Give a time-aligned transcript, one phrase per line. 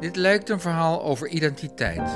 [0.00, 2.10] Dit lijkt een verhaal over identiteit.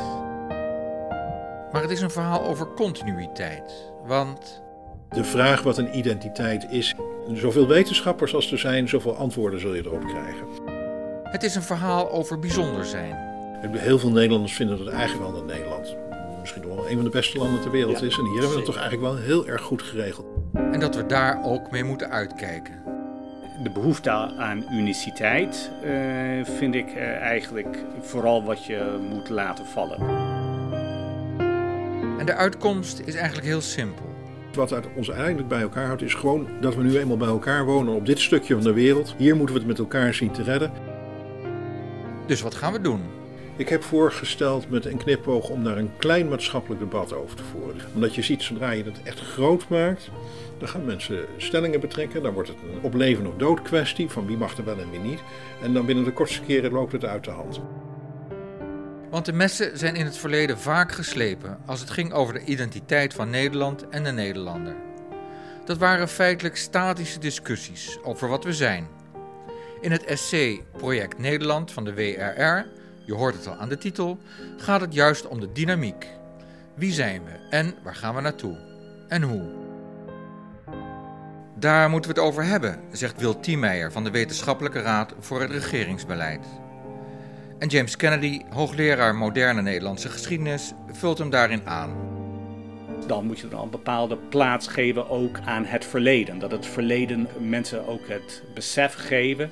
[1.73, 3.92] Maar het is een verhaal over continuïteit.
[4.07, 4.62] Want
[5.08, 6.95] De vraag wat een identiteit is,
[7.33, 10.46] zoveel wetenschappers als er zijn, zoveel antwoorden zul je erop krijgen.
[11.23, 13.31] het is een verhaal over bijzonder zijn.
[13.71, 15.96] Heel veel Nederlanders vinden dat eigenlijk wel dat Nederland
[16.41, 18.19] misschien wel een van de beste landen ter wereld Ja, is.
[18.19, 20.27] En hier hebben we het toch eigenlijk wel heel erg goed geregeld.
[20.53, 22.82] En dat we daar ook mee moeten uitkijken.
[23.59, 25.91] De behoefte aan uniciteit eh,
[26.45, 29.99] vind ik eh, eigenlijk vooral wat je moet laten vallen.
[32.18, 34.04] En de uitkomst is eigenlijk heel simpel.
[34.54, 37.64] Wat uit ons eigenlijk bij elkaar houdt, is gewoon dat we nu eenmaal bij elkaar
[37.64, 39.14] wonen op dit stukje van de wereld.
[39.18, 40.72] Hier moeten we het met elkaar zien te redden.
[42.27, 43.00] Dus wat gaan we doen?
[43.56, 47.80] Ik heb voorgesteld met een knipoog om daar een klein maatschappelijk debat over te voeren.
[47.95, 50.11] Omdat je ziet, zodra je het echt groot maakt,
[50.59, 52.23] dan gaan mensen stellingen betrekken.
[52.23, 54.91] Dan wordt het een op leven of dood kwestie van wie mag er wel en
[54.91, 55.20] wie niet.
[55.62, 57.61] En dan binnen de kortste keren loopt het uit de hand.
[59.11, 63.14] Want de messen zijn in het verleden vaak geslepen als het ging over de identiteit
[63.14, 64.77] van Nederland en de Nederlander.
[65.64, 68.89] Dat waren feitelijk statische discussies over wat we zijn.
[69.81, 72.66] In het essay Project Nederland van de WRR,
[73.12, 74.18] je hoort het al aan de titel,
[74.56, 76.06] gaat het juist om de dynamiek.
[76.74, 78.56] Wie zijn we en waar gaan we naartoe?
[79.08, 79.42] En hoe?
[81.54, 85.50] Daar moeten we het over hebben, zegt Wil Tiemeijer van de Wetenschappelijke Raad voor het
[85.50, 86.46] Regeringsbeleid.
[87.58, 91.91] En James Kennedy, hoogleraar moderne Nederlandse geschiedenis, vult hem daarin aan.
[93.06, 96.38] Dan moet je dan een bepaalde plaats geven ook aan het verleden.
[96.38, 99.50] Dat het verleden mensen ook het besef geven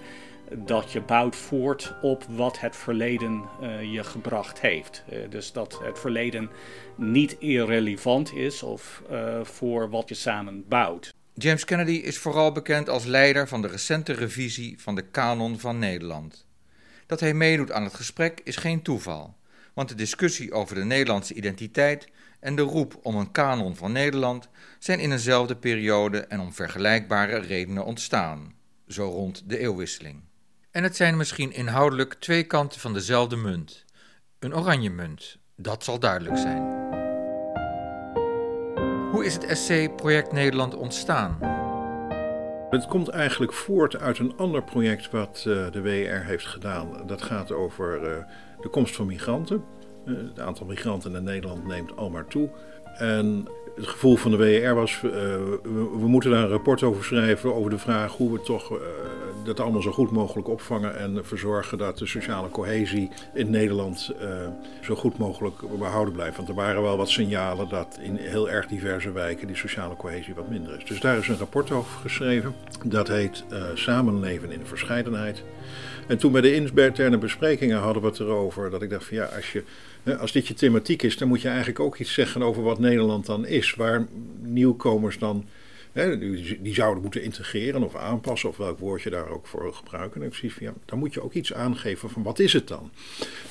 [0.57, 5.05] dat je bouwt voort op wat het verleden eh, je gebracht heeft.
[5.09, 6.51] Eh, dus dat het verleden
[6.97, 11.15] niet irrelevant is of eh, voor wat je samen bouwt.
[11.35, 15.79] James Kennedy is vooral bekend als leider van de recente revisie van de kanon van
[15.79, 16.47] Nederland.
[17.07, 19.37] Dat hij meedoet aan het gesprek is geen toeval,
[19.75, 22.09] want de discussie over de Nederlandse identiteit
[22.41, 24.49] en de roep om een kanon van Nederland
[24.79, 28.55] zijn in eenzelfde periode en om vergelijkbare redenen ontstaan,
[28.89, 30.29] zo rond de eeuwwisseling.
[30.71, 33.85] En het zijn misschien inhoudelijk twee kanten van dezelfde munt.
[34.39, 36.79] Een oranje munt, dat zal duidelijk zijn.
[39.11, 41.39] Hoe is het essay Project Nederland ontstaan?
[42.71, 47.07] Het komt eigenlijk voort uit een ander project wat eh, de WR heeft gedaan.
[47.07, 48.25] Dat gaat over eh,
[48.61, 49.65] de komst van migranten.
[50.07, 52.51] Eh, het aantal migranten in Nederland neemt al maar toe.
[52.95, 57.71] En het gevoel van de WR was, we, moeten daar een rapport over schrijven over
[57.71, 58.73] de vraag hoe we toch
[59.45, 64.29] dat allemaal zo goed mogelijk opvangen en verzorgen dat de sociale cohesie in Nederland eh,
[64.81, 66.37] zo goed mogelijk behouden blijft.
[66.37, 70.35] Want er waren wel wat signalen dat in heel erg diverse wijken die sociale cohesie
[70.35, 70.85] wat minder is.
[70.85, 72.55] Dus daar is een rapport over geschreven.
[72.85, 75.43] Dat heet eh, Samenleven in verscheidenheid.
[76.07, 79.25] En toen bij de interne besprekingen hadden we het erover dat ik dacht van ja,
[79.25, 79.65] als, je,
[80.19, 83.27] als dit je thematiek is, dan moet je eigenlijk ook iets zeggen over wat Nederland
[83.27, 83.75] dan is.
[83.75, 84.07] Waar
[84.41, 85.45] nieuwkomers dan,
[85.93, 90.21] die, zouden moeten integreren of aanpassen of welk woord je daar ook voor gebruiken.
[90.21, 92.69] En ik zie van ja, dan moet je ook iets aangeven van wat is het
[92.69, 92.91] dan?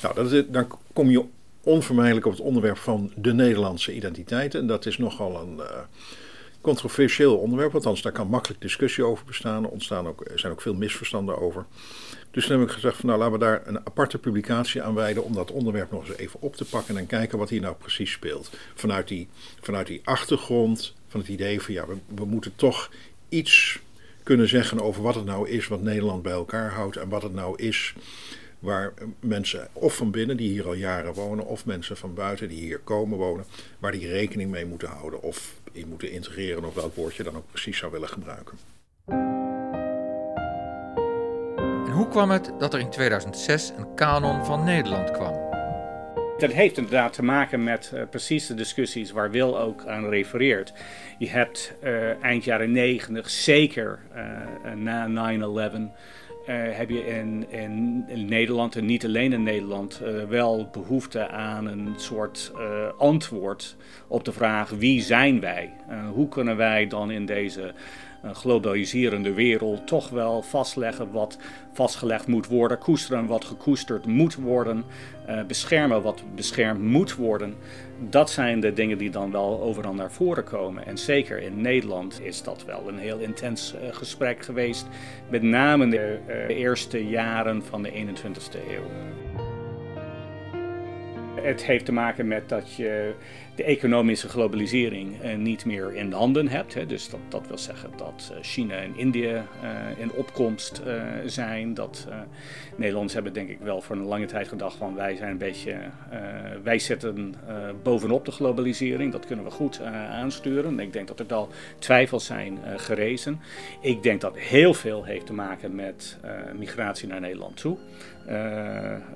[0.02, 1.24] Nou, dat is, dan kom je
[1.62, 4.54] onvermijdelijk op het onderwerp van de Nederlandse identiteit.
[4.54, 5.58] En dat is nogal een...
[5.58, 5.80] eh,
[6.60, 9.64] controversieel onderwerp, althans daar kan makkelijk discussie over bestaan.
[9.64, 11.66] Er ontstaan ook, zijn ook veel misverstanden over.
[12.30, 15.24] Dus toen heb ik gezegd van nou laten we daar een aparte publicatie aan wijden
[15.24, 18.12] om dat onderwerp nog eens even op te pakken en kijken wat hier nou precies
[18.12, 18.50] speelt.
[18.74, 19.28] Vanuit die,
[19.60, 22.90] vanuit die achtergrond van het idee van ja, we, we moeten toch
[23.28, 23.80] iets
[24.22, 27.34] kunnen zeggen over wat het nou is wat Nederland bij elkaar houdt en wat het
[27.34, 27.94] nou is
[28.58, 32.60] waar mensen of van binnen die hier al jaren wonen of mensen van buiten die
[32.60, 33.44] hier komen wonen,
[33.78, 37.36] waar die rekening mee moeten houden of in moeten integreren of welk woord je dan
[37.36, 38.58] ook precies zou willen gebruiken.
[41.86, 45.49] En hoe kwam het dat er in 2006 een kanon van Nederland kwam?
[46.40, 50.72] Dat heeft inderdaad te maken met uh, precies de discussies waar Wil ook aan refereert.
[51.18, 58.28] Je hebt uh, eind jaren 90, zeker uh, na 9-11, heb je in, in, in,
[58.28, 62.52] Nederland, en niet alleen in Nederland, wel behoefte aan een soort
[62.98, 63.76] antwoord
[64.08, 65.72] op de vraag wie zijn wij?
[66.12, 67.72] hoe kunnen wij dan in deze
[68.22, 71.38] globaliserende wereld toch wel vastleggen wat
[71.72, 74.84] vastgelegd moet worden, koesteren wat gekoesterd moet worden,
[75.28, 77.54] uh, beschermen wat beschermd moet worden.
[78.08, 80.86] Dat zijn de dingen die dan wel overal naar voren komen.
[80.86, 84.86] En zeker in Nederland is dat wel een heel intens uh, gesprek geweest,
[85.28, 89.29] met name de uh, eerste jaren van de 21ste eeuw.
[91.42, 93.14] Het heeft te maken met dat je
[93.54, 96.88] de economische globalisering uh, niet meer in handen hebt.
[96.88, 100.82] Dus dat, dat wil zeggen dat uh, China en India uh, in opkomst
[101.24, 101.74] zijn.
[101.74, 102.08] Dat
[102.76, 105.76] Nederlanders hebben denk ik wel voor een lange tijd gedacht van wij zijn een beetje,
[106.62, 107.34] wij zitten
[107.82, 109.12] bovenop de globalisering.
[109.12, 110.80] Dat kunnen we goed aansturen.
[110.80, 111.48] Ik denk dat er al
[111.78, 113.40] twijfels zijn gerezen.
[113.80, 116.18] Ik denk dat heel veel heeft te maken met
[116.56, 117.76] migratie naar Nederland toe.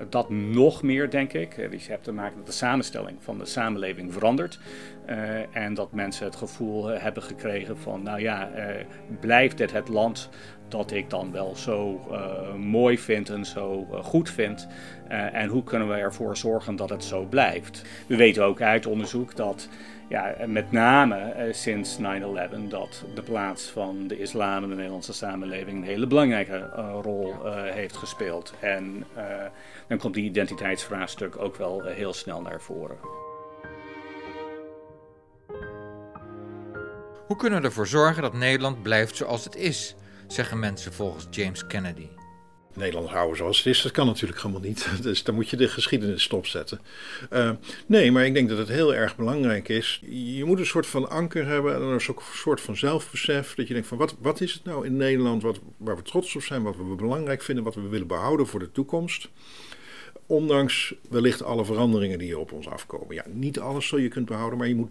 [0.09, 1.71] Dat nog meer, denk ik.
[1.71, 4.59] Dus je hebt te maken met de samenstelling van de samenleving verandert.
[5.11, 8.85] Uh, en dat mensen het gevoel hebben gekregen van, nou ja, uh,
[9.21, 10.29] blijft dit het land
[10.69, 12.01] dat ik dan wel zo
[12.57, 14.69] mooi vind en zo goed vind?
[15.09, 17.83] en hoe kunnen we ervoor zorgen dat het zo blijft?
[18.07, 19.69] We weten ook uit onderzoek dat
[20.09, 22.03] ja, met name eh, sinds 9-11
[22.69, 26.71] dat de plaats van de islam in de Nederlandse samenleving een hele belangrijke
[27.03, 28.55] rol heeft gespeeld.
[28.61, 29.05] En
[29.87, 32.97] dan komt die identiteitsvraagstuk ook wel heel snel naar voren.
[37.27, 39.95] Hoe kunnen we ervoor zorgen dat Nederland blijft zoals het is,
[40.27, 42.09] zeggen mensen volgens James Kennedy.
[42.77, 44.89] Nederland houden zoals het is, dat kan natuurlijk helemaal niet.
[45.03, 46.81] Dus dan moet je de geschiedenis stopzetten.
[47.33, 47.51] Uh,
[47.87, 50.01] nee, maar ik denk dat het heel erg belangrijk is.
[50.11, 53.55] Je moet een soort van anker hebben en een soort van zelfbesef.
[53.55, 56.37] Dat je denkt van wat, wat is het nou in Nederland wat, waar we trots
[56.37, 59.29] op zijn, wat we belangrijk vinden, wat we willen behouden voor de toekomst.
[60.27, 63.15] Ondanks wellicht alle veranderingen die er op ons afkomen.
[63.15, 64.91] Ja, niet alles zul je kunt behouden, maar je moet,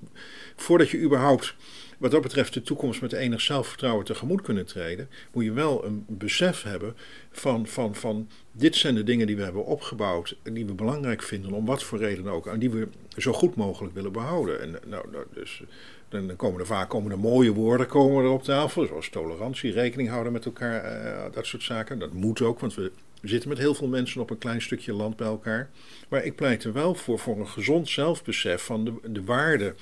[0.55, 1.55] voordat je überhaupt
[1.97, 6.05] wat dat betreft de toekomst met enig zelfvertrouwen tegemoet kunnen treden, moet je wel een
[6.07, 6.95] besef hebben
[7.31, 11.21] van, van, van dit zijn de dingen die we hebben opgebouwd en die we belangrijk
[11.21, 12.87] vinden, om wat voor reden ook, en die we
[13.17, 14.61] zo goed mogelijk willen behouden.
[14.61, 15.63] En nou, nou dus
[16.09, 20.09] dan komen er vaak komen er mooie woorden komen er op tafel, zoals tolerantie, rekening
[20.09, 21.99] houden met elkaar, uh, dat soort zaken.
[21.99, 22.91] Dat moet ook, want we
[23.29, 25.69] zitten met heel veel mensen op een klein stukje land bij elkaar.
[26.09, 29.75] Maar ik pleit er wel voor, voor een gezond zelfbesef van de, de waarde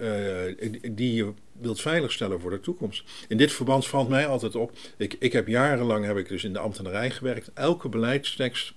[0.00, 3.04] uh, die je wilt veiligstellen voor de toekomst.
[3.28, 6.52] In dit verband valt mij altijd op, ik, ik heb jarenlang heb ik dus in
[6.52, 7.50] de ambtenarij gewerkt.
[7.54, 8.74] Elke beleidstekst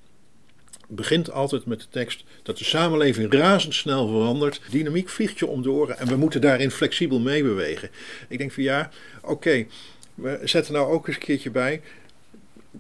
[0.88, 4.62] begint altijd met de tekst dat de samenleving razendsnel verandert.
[4.70, 7.90] Dynamiek vliegt je om de oren en we moeten daarin flexibel meebewegen.
[8.30, 8.90] Ik denk van ja,
[9.22, 9.66] oké,
[10.16, 11.82] we zetten nou ook eens een keertje bij.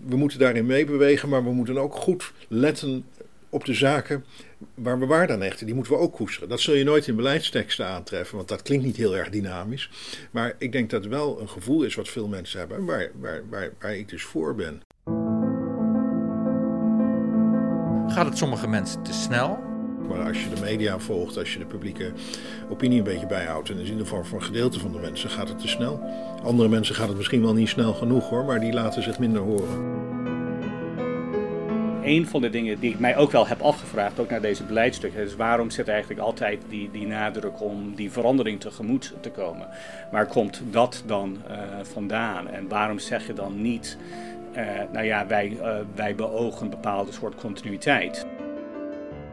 [0.05, 3.05] We moeten daarin meebewegen, maar we moeten ook goed letten
[3.49, 4.25] op de zaken
[4.73, 6.49] waar we waarde aan hechten, die moeten we ook koesteren.
[6.49, 9.89] Dat zul je nooit in beleidsteksten aantreffen, want dat klinkt niet heel erg dynamisch.
[10.31, 13.41] Maar ik denk dat het wel een gevoel is wat veel mensen hebben, waar, waar,
[13.49, 14.81] waar, waar ik dus voor ben.
[18.07, 19.74] Gaat het sommige mensen te snel?
[20.07, 22.11] Maar als je de media volgt, als je de publieke
[22.69, 25.49] opinie een beetje bijhoudt, en in ieder geval voor een gedeelte van de mensen gaat
[25.49, 25.99] het te snel.
[26.43, 29.41] Andere mensen gaat het misschien wel niet snel genoeg hoor, maar die laten zich minder
[29.41, 30.03] horen
[32.05, 35.21] een van de dingen die ik mij ook wel heb afgevraagd, ook naar deze beleidsstukken,
[35.21, 39.67] is waarom zit eigenlijk altijd die, die nadruk om die verandering tegemoet te komen?
[40.11, 42.47] Waar komt dat dan uh, vandaan?
[42.47, 43.97] En waarom zeg je dan niet,
[44.57, 48.25] uh, nou ja, wij, uh, wij beogen een bepaalde soort continuïteit?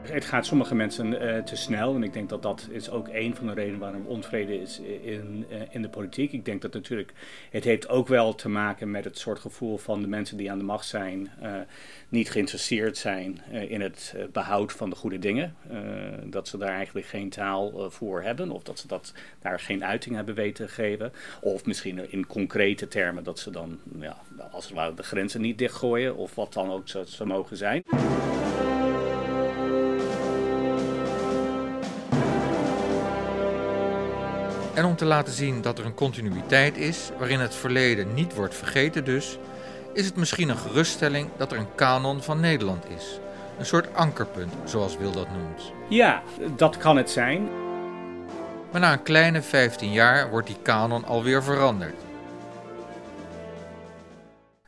[0.02, 3.34] Het gaat sommige mensen uh, te snel en ik denk dat dat is ook een
[3.34, 6.32] van de redenen waarom onvrede is in, uh, in de politiek.
[6.32, 7.12] Ik denk dat natuurlijk,
[7.50, 10.58] het heeft ook wel te maken met het soort gevoel van de mensen die aan
[10.58, 11.54] de macht zijn, uh,
[12.08, 15.54] niet geïnteresseerd zijn in het behoud van de goede dingen.
[16.24, 20.14] dat ze daar eigenlijk geen taal voor hebben of dat ze dat, daar geen uiting
[20.14, 21.12] hebben weten te geven.
[21.40, 24.16] Of misschien in concrete termen dat ze dan, ja,
[24.50, 27.82] als het ware, de grenzen niet dichtgooien of wat dan ook zou, zou mogen zijn.
[34.82, 38.54] En om te laten zien dat er een continuïteit is, waarin het verleden niet wordt
[38.54, 39.38] vergeten dus,
[39.92, 43.18] is het misschien een geruststelling dat er een kanon van Nederland is.
[43.58, 45.72] Een soort ankerpunt, zoals Wil dat noemt.
[45.88, 46.22] Ja,
[46.56, 47.48] dat kan het zijn.
[48.72, 52.00] Maar na een kleine 15 jaar wordt die kanon alweer veranderd.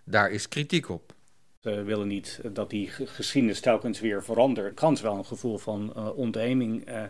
[0.04, 1.12] Daar is kritiek op.
[1.60, 4.66] We willen niet dat die geschiedenis telkens weer verandert.
[4.66, 7.02] Het kan wel een gevoel van uh, ontheeming uh,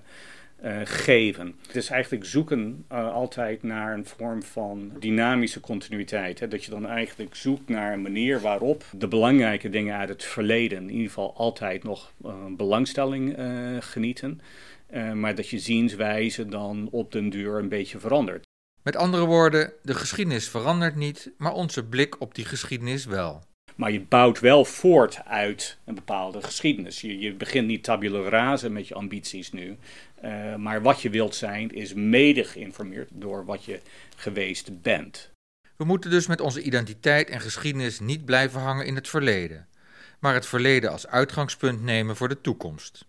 [0.64, 1.54] uh, geven.
[1.66, 6.40] Het is eigenlijk zoeken uh, altijd naar een vorm van dynamische continuïteit.
[6.40, 6.48] Hè?
[6.48, 10.78] Dat je dan eigenlijk zoekt naar een manier waarop de belangrijke dingen uit het verleden
[10.78, 13.36] in ieder geval altijd nog uh, belangstelling
[13.78, 14.40] genieten.
[15.14, 18.42] maar dat je zienswijze dan op den duur een beetje verandert.
[18.82, 23.42] Met andere woorden, de geschiedenis verandert niet, maar onze blik op die geschiedenis wel.
[23.74, 27.00] Maar je bouwt wel voort uit een bepaalde geschiedenis.
[27.00, 29.76] Je, je begint niet tabula rasa met je ambities nu.
[30.24, 33.80] Uh, maar wat je wilt zijn is mede geïnformeerd door wat je
[34.16, 35.30] geweest bent.
[35.76, 39.66] We moeten dus met onze identiteit en geschiedenis niet blijven hangen in het verleden,
[40.18, 43.04] maar het verleden als uitgangspunt nemen voor de toekomst.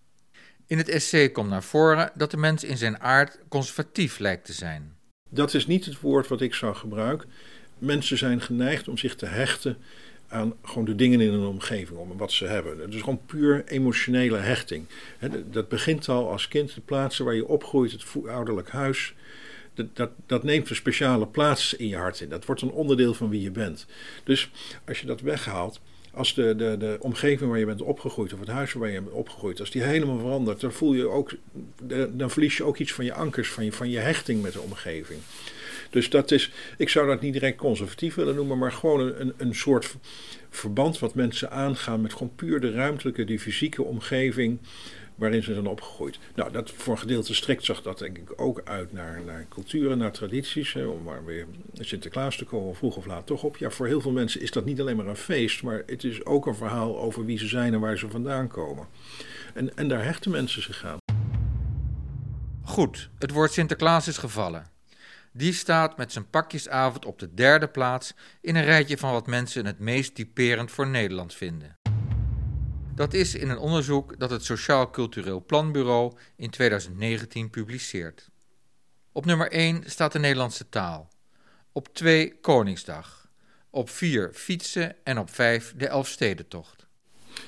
[0.67, 4.53] In het essay komt naar voren dat de mens in zijn aard conservatief lijkt te
[4.53, 4.95] zijn.
[5.29, 7.29] Dat is niet het woord wat ik zou gebruiken.
[7.77, 9.77] Mensen zijn geneigd om zich te hechten
[10.27, 12.79] aan gewoon de dingen in hun omgeving, om wat ze hebben.
[12.79, 14.85] Het is gewoon puur emotionele hechting.
[15.51, 19.13] Dat begint al als kind, de plaatsen waar je opgroeit, het ouderlijk huis.
[19.73, 22.29] Dat, dat, dat, neemt een speciale plaats in je hart in.
[22.29, 23.85] Dat wordt een onderdeel van wie je bent.
[24.23, 24.51] Dus
[24.85, 25.81] als je dat weghaalt,
[26.15, 29.15] als de, de, de omgeving waar je bent opgegroeid, of het huis waar je bent
[29.15, 31.31] opgegroeid, als die helemaal verandert, dan voel je ook,
[32.11, 34.61] dan verlies je ook iets van je ankers, van je, van je hechting met de
[34.61, 35.19] omgeving.
[35.89, 39.55] Dus dat is, ik zou dat niet direct conservatief willen noemen, maar gewoon een, een
[39.55, 39.95] soort
[40.49, 44.59] verband wat mensen aangaan met gewoon puur de ruimtelijke, die fysieke omgeving
[45.15, 46.19] waarin ze zijn opgegroeid.
[46.35, 49.97] Nou, dat voor een gedeelte strekt zag dat denk ik ook uit naar, naar culturen,
[49.97, 50.73] naar tradities.
[50.73, 53.57] Hè, om maar weer Sinterklaas te komen, vroeg of laat toch op.
[53.57, 56.25] Ja, voor heel veel mensen is dat niet alleen maar een feest, maar het is
[56.25, 58.87] ook een verhaal over wie ze zijn en waar ze vandaan komen.
[59.53, 60.97] En, en daar hechten mensen zich aan.
[62.63, 64.73] Goed, het woord Sinterklaas is gevallen.
[65.33, 69.65] Die staat met zijn pakjesavond op de derde plaats in een rijtje van wat mensen
[69.65, 71.75] het meest typerend voor Nederland vinden.
[72.95, 78.29] Dat is in een onderzoek dat het Sociaal Cultureel Planbureau in 2019 publiceert.
[79.11, 81.09] Op nummer 1 staat de Nederlandse taal.
[81.71, 83.29] Op 2 Koningsdag.
[83.69, 86.84] Op 4 fietsen en op 5 de Elfstedentocht.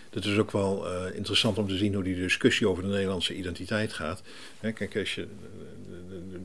[0.09, 3.35] Het is ook wel uh, interessant om te zien hoe die discussie over de Nederlandse
[3.35, 4.21] identiteit gaat.
[4.61, 5.27] kijk, als je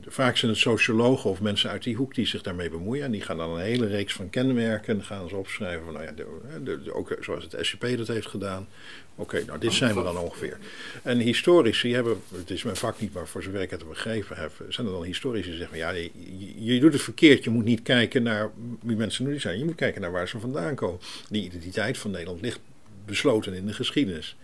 [0.07, 3.03] vaak zijn het sociologen of mensen uit die hoek die zich daarmee bemoeien.
[3.05, 5.85] En die gaan dan een hele reeks van kenmerken gaan ze opschrijven.
[5.85, 8.67] Van, nou ja, ook zoals het SCP dat heeft gedaan.
[9.15, 10.57] Oké, nou dit zijn we dan ongeveer.
[11.03, 14.51] En historici hebben, het is mijn vak niet, maar voor zover ik het begrepen heb,
[14.69, 15.89] zijn er dan historici die zeggen: ja,
[16.55, 17.43] je, doet het verkeerd.
[17.43, 18.51] Je moet niet kijken naar
[18.81, 19.59] wie mensen nu zijn.
[19.59, 20.99] Je moet kijken naar waar ze vandaan komen.
[21.29, 22.59] Die identiteit van Nederland ligt
[23.05, 24.35] besloten in de geschiedenis.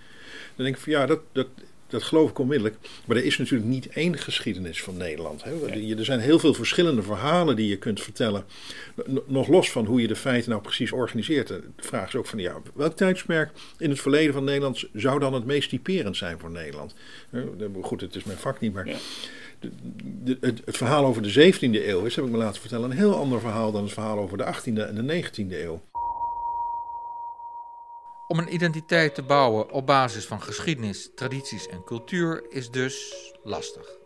[0.55, 1.47] Dan denk ik van ja, dat, dat
[1.89, 2.75] dat geloof ik onmiddellijk.
[3.05, 5.43] Maar er is natuurlijk niet één geschiedenis van Nederland.
[5.43, 5.69] Hè.
[5.97, 8.43] Er zijn heel veel verschillende verhalen die je kunt vertellen.
[9.25, 11.47] Nog los van hoe je de feiten nou precies organiseert.
[11.47, 15.33] De vraag is ook van, ja, welk tijdsmerk in het verleden van Nederland zou dan
[15.33, 16.95] het meest typerend zijn voor Nederland?
[17.81, 18.85] Goed, het is mijn vak niet, maar...
[20.23, 22.97] De, het, het, verhaal over de 17e eeuw is, heb ik me laten vertellen, een
[22.97, 25.81] heel ander verhaal dan het verhaal over de 18e en de 19e eeuw.
[28.31, 33.97] Om een identiteit te bouwen op basis van geschiedenis, tradities en cultuur is dus lastig.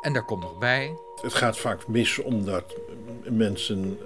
[0.00, 0.96] En daar komt nog bij.
[1.22, 2.74] Het gaat vaak mis omdat
[3.30, 3.98] mensen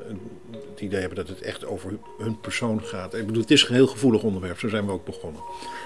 [0.71, 3.15] het idee hebben dat het echt over hun persoon gaat.
[3.15, 5.43] Ik bedoel, het is een heel gevoelig onderwerp, zo zijn we ook begonnen.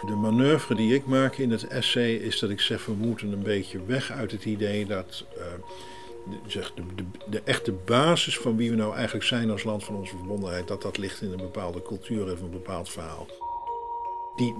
[0.06, 3.42] De manoeuvre die ik maak in het essay is dat ik zeg: we moeten een
[3.42, 5.24] beetje weg uit het idee dat.
[5.36, 5.44] Uh,
[6.24, 10.16] de, de, de, echte basis van wie we nou eigenlijk zijn als land van onze
[10.16, 13.26] verbondenheid, dat dat ligt in een bepaalde cultuur of een bepaald verhaal.